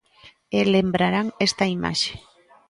E 0.57 0.59
lembrarán 0.73 1.27
esta 1.47 1.65
imaxe. 1.77 2.13